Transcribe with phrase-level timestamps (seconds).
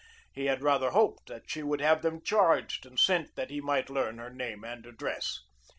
[0.33, 3.87] He had rather hoped that she would have them charged and sent, that he might
[3.87, 5.43] learn her name and address.